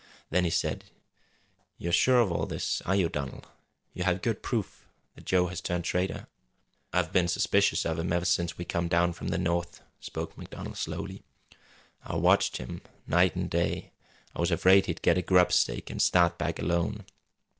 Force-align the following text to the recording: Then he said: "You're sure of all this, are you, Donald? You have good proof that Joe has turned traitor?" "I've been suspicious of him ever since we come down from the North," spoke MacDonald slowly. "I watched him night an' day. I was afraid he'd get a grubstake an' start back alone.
Then 0.31 0.45
he 0.45 0.49
said: 0.49 0.85
"You're 1.77 1.93
sure 1.93 2.21
of 2.21 2.31
all 2.31 2.47
this, 2.47 2.81
are 2.87 2.95
you, 2.95 3.07
Donald? 3.07 3.45
You 3.93 4.03
have 4.03 4.23
good 4.23 4.41
proof 4.41 4.87
that 5.13 5.25
Joe 5.25 5.45
has 5.45 5.61
turned 5.61 5.83
traitor?" 5.83 6.25
"I've 6.91 7.13
been 7.13 7.27
suspicious 7.27 7.85
of 7.85 7.99
him 7.99 8.11
ever 8.11 8.25
since 8.25 8.57
we 8.57 8.65
come 8.65 8.87
down 8.87 9.13
from 9.13 9.27
the 9.27 9.37
North," 9.37 9.83
spoke 9.99 10.35
MacDonald 10.39 10.77
slowly. 10.77 11.21
"I 12.03 12.15
watched 12.15 12.57
him 12.57 12.81
night 13.05 13.37
an' 13.37 13.47
day. 13.47 13.91
I 14.35 14.39
was 14.39 14.49
afraid 14.49 14.87
he'd 14.87 15.03
get 15.03 15.19
a 15.19 15.21
grubstake 15.21 15.91
an' 15.91 15.99
start 15.99 16.39
back 16.39 16.57
alone. 16.57 17.05